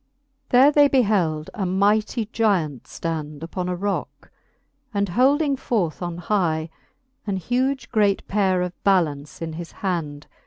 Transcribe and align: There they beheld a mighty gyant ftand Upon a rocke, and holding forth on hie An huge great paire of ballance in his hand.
There 0.49 0.71
they 0.71 0.87
beheld 0.87 1.51
a 1.53 1.63
mighty 1.63 2.25
gyant 2.25 2.85
ftand 2.85 3.43
Upon 3.43 3.69
a 3.69 3.75
rocke, 3.75 4.31
and 4.91 5.09
holding 5.09 5.55
forth 5.55 6.01
on 6.01 6.17
hie 6.17 6.71
An 7.27 7.37
huge 7.37 7.91
great 7.91 8.27
paire 8.27 8.63
of 8.63 8.73
ballance 8.83 9.43
in 9.43 9.53
his 9.53 9.71
hand. 9.85 10.25